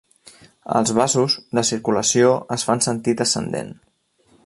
[0.79, 3.75] Als vasos, la circulació es fa en sentit ascendent.